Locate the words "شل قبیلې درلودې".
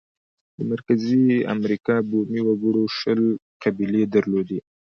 2.97-4.59